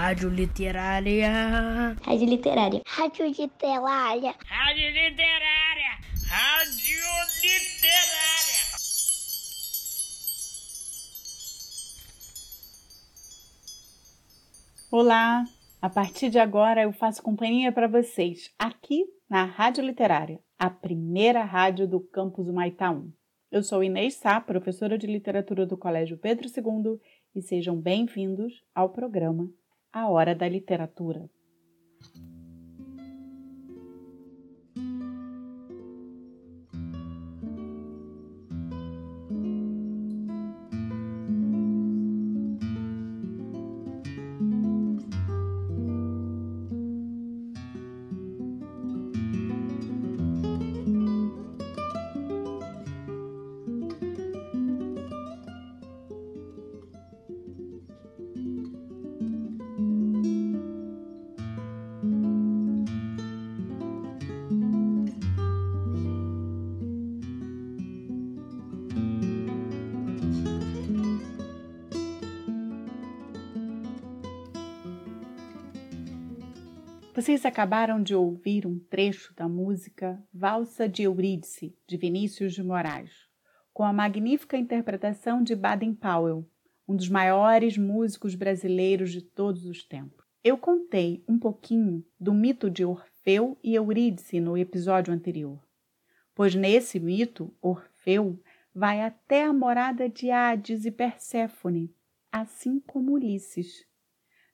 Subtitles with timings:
[0.00, 1.28] Rádio Literária.
[2.02, 2.80] Rádio Literária.
[2.86, 4.34] Rádio Literária.
[4.46, 5.92] Rádio Literária.
[6.26, 7.02] Rádio
[7.42, 8.62] Literária.
[14.90, 15.44] Olá!
[15.82, 21.44] A partir de agora eu faço companhia para vocês aqui na Rádio Literária, a primeira
[21.44, 23.12] rádio do campus Humaitá 1.
[23.52, 26.98] Eu sou Inês Sá, professora de literatura do Colégio Pedro II,
[27.34, 29.46] e sejam bem-vindos ao programa
[29.92, 31.22] A Hora da Literatura.
[77.20, 83.12] Vocês acabaram de ouvir um trecho da música Valsa de Eurídice, de Vinícius de Moraes,
[83.74, 86.48] com a magnífica interpretação de Baden Powell,
[86.88, 90.24] um dos maiores músicos brasileiros de todos os tempos.
[90.42, 95.62] Eu contei um pouquinho do mito de Orfeu e Eurídice no episódio anterior,
[96.34, 98.42] pois nesse mito, Orfeu
[98.74, 101.94] vai até a morada de Hades e Perséfone,
[102.32, 103.84] assim como Ulisses.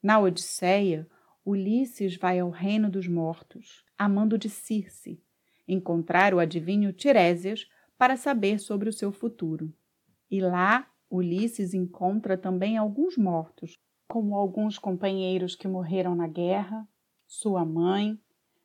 [0.03, 1.09] Na Odisseia,
[1.47, 5.23] Ulisses vai ao reino dos mortos, amando de Circe,
[5.69, 9.73] encontrar o adivinho Tiresias para saber sobre o seu futuro.
[10.29, 16.85] E lá Ulisses encontra também alguns mortos, como alguns companheiros que morreram na guerra,
[17.29, 18.19] sua mãe,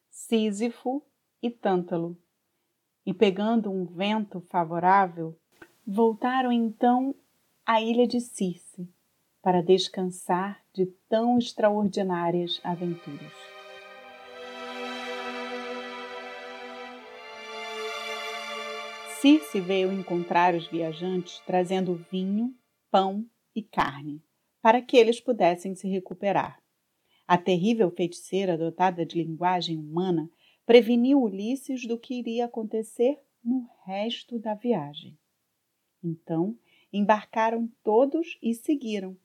[0.09, 1.05] Sísifo
[1.39, 2.17] e Tântalo.
[3.05, 5.39] E pegando um vento favorável,
[5.85, 7.13] voltaram então
[7.63, 8.70] à ilha de Circe
[9.41, 13.33] para descansar de tão extraordinárias aventuras.
[19.19, 22.55] Circe veio encontrar os viajantes trazendo vinho,
[22.89, 23.25] pão
[23.55, 24.23] e carne,
[24.61, 26.61] para que eles pudessem se recuperar.
[27.27, 30.29] A terrível feiticeira dotada de linguagem humana
[30.65, 35.17] preveniu Ulisses do que iria acontecer no resto da viagem.
[36.03, 36.57] Então,
[36.91, 39.15] embarcaram todos e seguiram,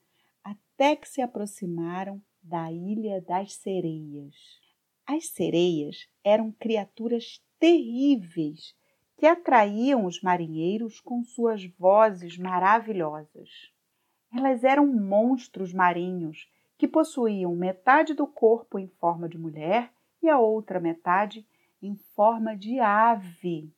[0.47, 4.35] até que se aproximaram da Ilha das Sereias.
[5.05, 8.73] As sereias eram criaturas terríveis
[9.17, 13.49] que atraíam os marinheiros com suas vozes maravilhosas.
[14.33, 19.91] Elas eram monstros marinhos que possuíam metade do corpo em forma de mulher
[20.21, 21.45] e a outra metade
[21.81, 23.73] em forma de ave.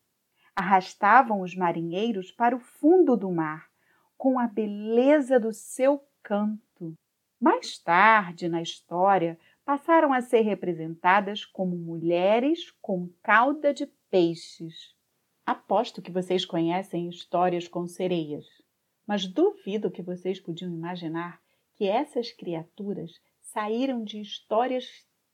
[0.56, 3.70] Arrastavam os marinheiros para o fundo do mar
[4.18, 6.94] com a beleza do seu canto.
[7.40, 14.96] Mais tarde na história, passaram a ser representadas como mulheres com cauda de peixes.
[15.46, 18.46] Aposto que vocês conhecem histórias com sereias,
[19.06, 21.42] mas duvido que vocês podiam imaginar
[21.76, 24.86] que essas criaturas saíram de histórias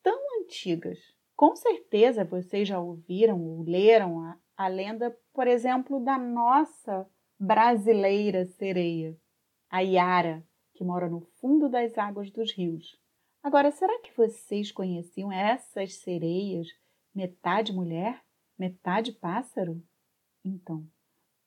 [0.04, 1.00] tão antigas.
[1.36, 7.10] Com certeza vocês já ouviram ou leram a, a lenda, por exemplo, da nossa
[7.40, 9.18] brasileira sereia,
[9.70, 13.00] a Yara, que mora no fundo das águas dos rios.
[13.42, 16.68] Agora, será que vocês conheciam essas sereias,
[17.14, 18.22] metade mulher,
[18.58, 19.82] metade pássaro?
[20.44, 20.86] Então,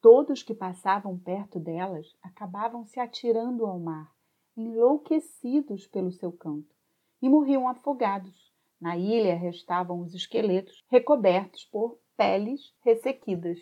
[0.01, 4.13] todos que passavam perto delas acabavam se atirando ao mar,
[4.57, 6.75] enlouquecidos pelo seu canto,
[7.21, 8.53] e morriam afogados.
[8.81, 13.59] Na ilha restavam os esqueletos, recobertos por peles ressequidas.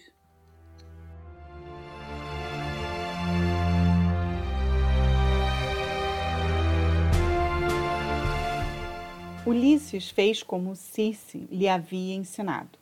[9.46, 12.76] Ulisses fez como Circe lhe havia ensinado.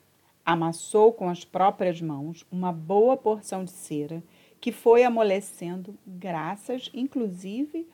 [0.47, 4.25] Amassou com as próprias mãos uma boa porção de cera
[4.59, 7.87] que foi amolecendo, graças inclusive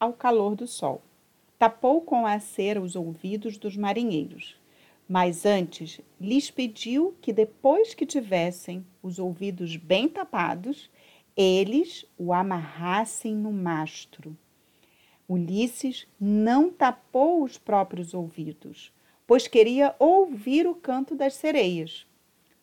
[0.00, 1.02] ao calor do sol.
[1.58, 4.56] Tapou com a cera os ouvidos dos marinheiros,
[5.06, 10.90] mas antes lhes pediu que, depois que tivessem os ouvidos bem tapados,
[11.36, 14.34] eles o amarrassem no mastro
[15.28, 18.92] Ulisses não tapou os próprios ouvidos,
[19.26, 22.06] pois queria ouvir o canto das sereias.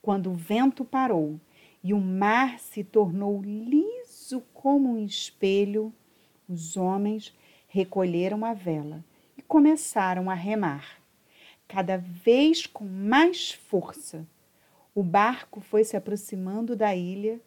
[0.01, 1.39] Quando o vento parou
[1.83, 5.91] e o mar se tornou liso como um espelho,
[6.47, 7.35] os homens
[7.67, 9.03] recolheram a vela
[9.35, 11.01] e começaram a remar,
[11.67, 14.27] cada vez com mais força.
[14.93, 17.39] O barco foi se aproximando da ilha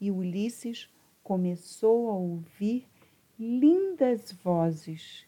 [0.00, 0.88] e Ulisses
[1.24, 2.86] começou a ouvir
[3.40, 5.26] lindas vozes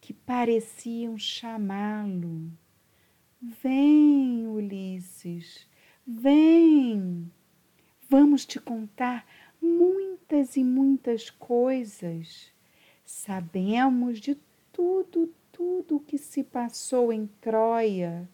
[0.00, 2.50] que pareciam chamá-lo.
[3.40, 5.68] Vem, Ulisses,
[6.04, 7.30] vem.
[8.08, 9.24] Vamos te contar
[9.62, 12.52] muitas e muitas coisas.
[13.04, 14.36] Sabemos de
[14.72, 18.28] tudo, tudo o que se passou em Troia.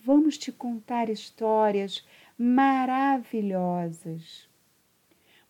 [0.00, 2.02] Vamos te contar histórias
[2.38, 4.50] maravilhosas.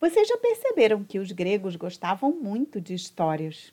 [0.02, 3.72] Vocês já perceberam que os gregos gostavam muito de histórias.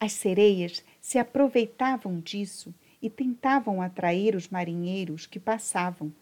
[0.00, 6.12] As sereias se aproveitavam disso e tentavam atrair os marinheiros que passavam,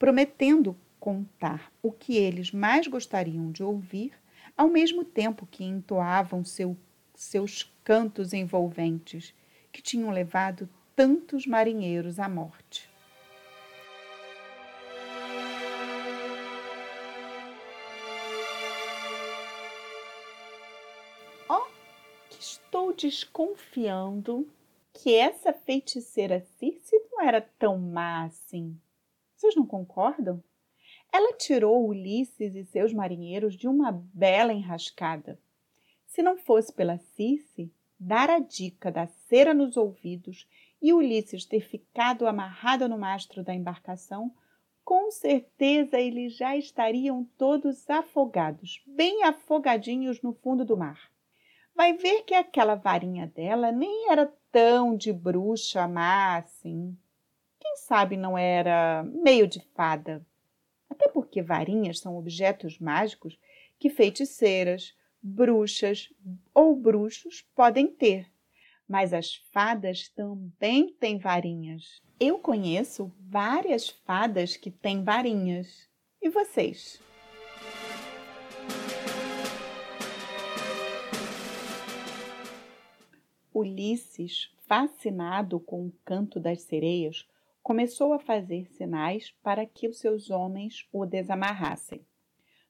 [0.00, 4.14] prometendo contar o que eles mais gostariam de ouvir,
[4.56, 6.76] ao mesmo tempo que entoavam seu,
[7.14, 9.32] seus cantos envolventes,
[9.70, 12.91] que tinham levado tantos marinheiros à morte.
[23.02, 24.48] Desconfiando
[24.92, 28.78] que essa feiticeira Circe não era tão má assim.
[29.34, 30.40] Vocês não concordam?
[31.12, 35.36] Ela tirou Ulisses e seus marinheiros de uma bela enrascada.
[36.06, 40.46] Se não fosse pela Circe dar a dica da cera nos ouvidos
[40.80, 44.32] e Ulisses ter ficado amarrado no mastro da embarcação,
[44.84, 51.11] com certeza eles já estariam todos afogados, bem afogadinhos no fundo do mar.
[51.74, 56.96] Vai ver que aquela varinha dela nem era tão de bruxa má assim.
[57.58, 60.24] Quem sabe não era meio de fada
[60.92, 63.38] até porque varinhas são objetos mágicos
[63.78, 66.12] que feiticeiras, bruxas
[66.54, 68.30] ou bruxos podem ter.
[68.86, 72.00] Mas as fadas também têm varinhas.
[72.20, 75.88] Eu conheço várias fadas que têm varinhas.
[76.20, 77.00] E vocês?
[83.54, 87.28] Ulisses, fascinado com o canto das sereias,
[87.62, 92.00] começou a fazer sinais para que os seus homens o desamarrassem.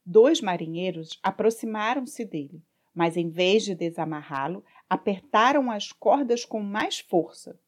[0.04, 2.60] Dois marinheiros aproximaram-se dele,
[2.92, 7.58] mas em vez de desamarrá-lo, apertaram as cordas com mais força.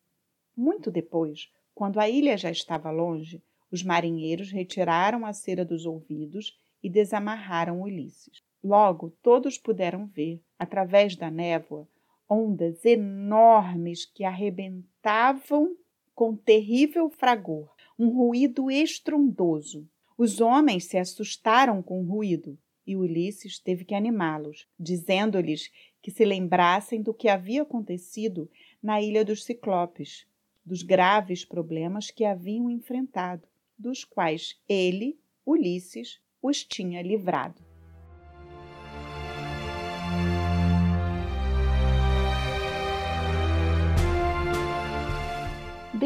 [0.56, 3.40] Muito depois, quando a ilha já estava longe,
[3.70, 8.43] os marinheiros retiraram a cera dos ouvidos e desamarraram Ulisses.
[8.62, 11.88] Logo, todos puderam ver, através da névoa,
[12.29, 15.76] ondas enormes que arrebentavam
[16.15, 19.88] com terrível fragor, um ruído estrondoso.
[20.17, 25.71] Os homens se assustaram com o ruído e Ulisses teve que animá-los, dizendo-lhes
[26.03, 28.50] que se lembrassem do que havia acontecido
[28.82, 30.26] na ilha dos Ciclopes,
[30.65, 33.49] dos graves problemas que haviam enfrentado,
[33.79, 37.63] dos quais ele, Ulisses, os tinha livrado.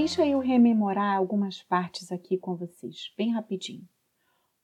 [0.00, 3.84] Deixa eu rememorar algumas partes aqui com vocês, bem rapidinho.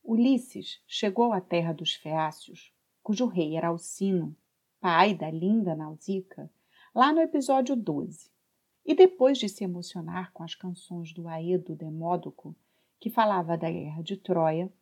[0.04, 2.72] Ulisses chegou à terra dos Feácios,
[3.02, 4.36] cujo rei era Alcino,
[4.81, 6.48] pai da linda Nausicaa,
[6.94, 8.31] lá no episódio 12.
[8.86, 12.55] E depois de se emocionar com as canções do Aedo Demódoco,
[13.00, 14.72] que falava da guerra de Troia,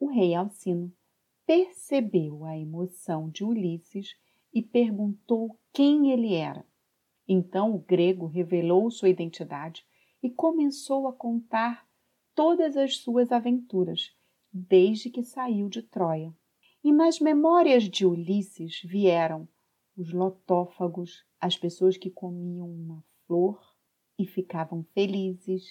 [0.00, 0.90] o rei Alcino
[1.44, 4.16] percebeu a emoção de Ulisses
[4.54, 6.64] e perguntou quem ele era.
[7.28, 9.84] Então o grego revelou sua identidade
[10.22, 11.86] e começou a contar
[12.34, 14.14] todas as suas aventuras,
[14.52, 16.32] desde que saiu de Troia.
[16.84, 19.48] E nas memórias de Ulisses vieram
[19.96, 23.60] os lotófagos, as pessoas que comiam uma flor
[24.18, 25.64] e ficavam felizes.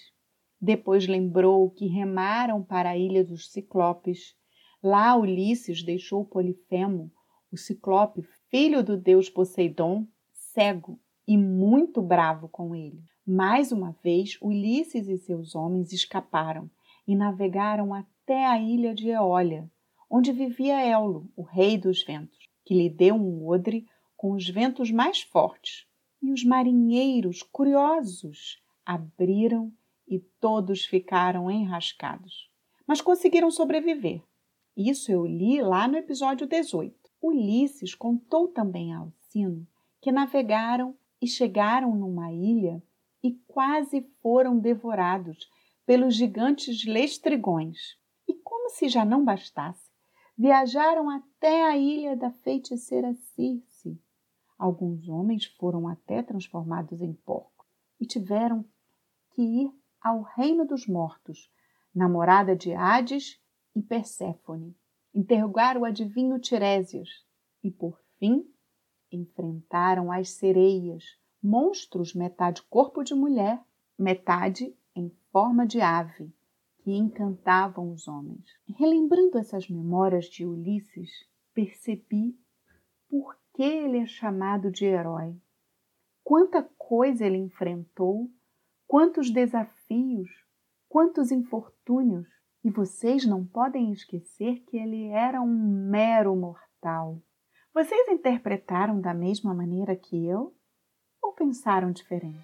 [0.60, 4.36] Depois lembrou que remaram para a ilha dos Ciclopes.
[4.82, 7.10] Lá Ulisses deixou Polifemo,
[7.50, 13.02] o Ciclope, filho do deus Poseidon, cego e muito bravo com ele.
[13.26, 16.70] Mais uma vez, Ulisses e seus homens escaparam
[17.06, 19.70] e navegaram até a ilha de Eólia,
[20.08, 24.90] onde vivia Éolo, o rei dos ventos, que lhe deu um odre com os ventos
[24.90, 25.86] mais fortes.
[26.22, 29.72] E os marinheiros, curiosos, abriram
[30.08, 32.48] e todos ficaram enrascados.
[32.86, 34.22] Mas conseguiram sobreviver.
[34.76, 36.94] Isso eu li lá no episódio 18.
[37.20, 39.66] Ulisses contou também a Alcino
[40.00, 42.82] que navegaram e chegaram numa ilha
[43.22, 45.48] e quase foram devorados
[45.84, 47.96] pelos gigantes lestrigões.
[48.28, 49.90] E como se já não bastasse,
[50.36, 53.98] viajaram até a ilha da feiticeira Circe,
[54.58, 57.66] Alguns homens foram até transformados em porcos
[58.00, 58.64] e tiveram
[59.32, 61.50] que ir ao reino dos mortos,
[61.94, 63.38] namorada de Hades
[63.74, 64.74] e Perséfone,
[65.14, 67.08] interrogar o adivinho Tiresias
[67.62, 68.50] e, por fim,
[69.10, 71.04] enfrentaram as sereias,
[71.42, 73.62] monstros metade corpo de mulher,
[73.98, 76.32] metade em forma de ave,
[76.78, 78.44] que encantavam os homens.
[78.68, 81.10] Relembrando essas memórias de Ulisses,
[81.52, 82.38] percebi
[83.08, 85.34] por que ele é chamado de herói.
[86.22, 88.30] Quanta coisa ele enfrentou,
[88.86, 90.28] quantos desafios,
[90.88, 92.28] quantos infortúnios.
[92.64, 97.22] E vocês não podem esquecer que ele era um mero mortal.
[97.76, 100.56] Vocês interpretaram da mesma maneira que eu
[101.20, 102.40] ou pensaram diferente?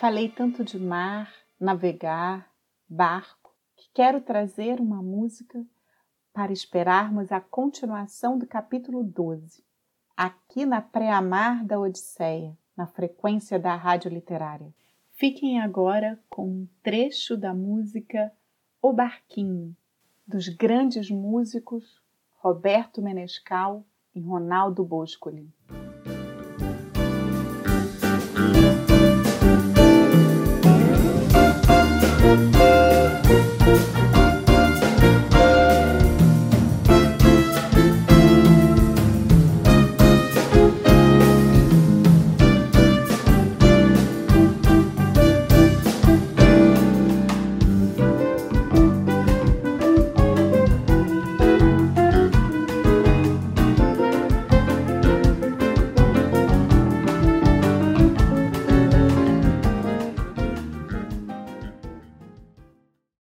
[0.00, 2.50] Falei tanto de mar, navegar,
[2.88, 5.64] barco, que quero trazer uma música
[6.32, 9.64] para esperarmos a continuação do capítulo 12,
[10.16, 14.74] aqui na pré-amar da Odisseia, na frequência da rádio literária.
[15.18, 18.32] Fiquem agora com um trecho da música
[18.80, 19.76] O Barquinho,
[20.24, 22.00] dos grandes músicos
[22.36, 23.84] Roberto Menescal
[24.14, 25.52] e Ronaldo Boscoli.